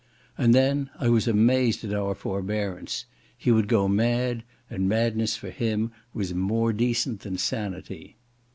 [0.35, 3.05] And then I was amazed at our forbearance.
[3.37, 8.17] He would go mad, and madness for him was more decent than sanity.